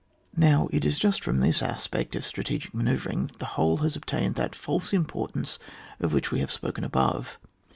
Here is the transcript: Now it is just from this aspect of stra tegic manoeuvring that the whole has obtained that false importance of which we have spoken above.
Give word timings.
Now 0.35 0.67
it 0.71 0.83
is 0.83 0.97
just 0.97 1.23
from 1.23 1.41
this 1.41 1.61
aspect 1.61 2.15
of 2.15 2.25
stra 2.25 2.43
tegic 2.43 2.73
manoeuvring 2.73 3.27
that 3.27 3.37
the 3.37 3.45
whole 3.53 3.77
has 3.85 3.95
obtained 3.95 4.33
that 4.33 4.55
false 4.55 4.93
importance 4.93 5.59
of 5.99 6.11
which 6.11 6.31
we 6.31 6.39
have 6.39 6.49
spoken 6.49 6.83
above. 6.83 7.37